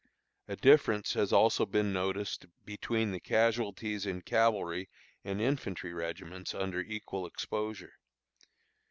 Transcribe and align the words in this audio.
A 0.47 0.55
difference 0.55 1.13
has 1.13 1.31
also 1.31 1.63
been 1.63 1.93
noticed 1.93 2.47
between 2.65 3.11
the 3.11 3.19
casualties 3.19 4.07
in 4.07 4.23
cavalry 4.23 4.89
and 5.23 5.39
infantry 5.39 5.93
regiments 5.93 6.55
under 6.55 6.79
equal 6.81 7.27
exposure. 7.27 7.93